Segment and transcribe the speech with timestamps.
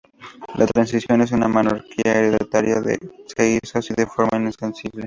[0.55, 2.81] La transición a una monarquía hereditaria
[3.27, 4.99] se hizo así de forma insensible.